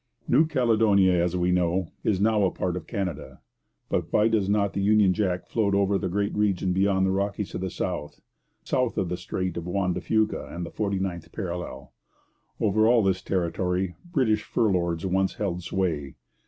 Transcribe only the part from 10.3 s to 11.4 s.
and the 49th